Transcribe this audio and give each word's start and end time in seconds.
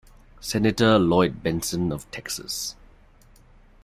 Senator 0.39 0.97
Lloyd 0.97 1.43
Bentsen 1.43 1.91
of 1.93 2.09
Texas. 2.09 2.73